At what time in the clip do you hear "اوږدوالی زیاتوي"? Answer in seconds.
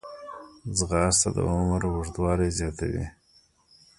1.89-3.05